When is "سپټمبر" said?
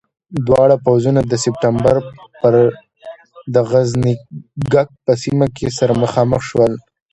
1.43-1.95